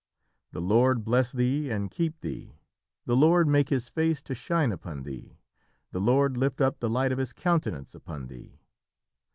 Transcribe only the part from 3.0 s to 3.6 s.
The Lord